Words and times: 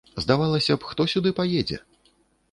Здавалася 0.23 0.77
б, 0.77 0.87
хто 0.93 1.05
сюды 1.13 1.33
паедзе? 1.39 1.79